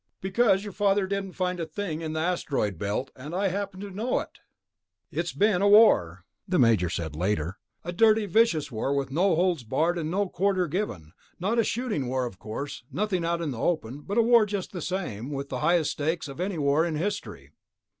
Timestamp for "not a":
11.39-11.63